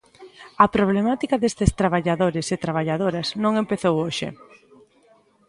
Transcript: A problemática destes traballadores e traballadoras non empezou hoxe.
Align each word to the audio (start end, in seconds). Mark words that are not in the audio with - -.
A 0.63 0.65
problemática 0.75 1.35
destes 1.43 1.71
traballadores 1.81 2.47
e 2.55 2.61
traballadoras 2.65 3.27
non 3.43 3.53
empezou 3.61 3.95
hoxe. 4.03 4.27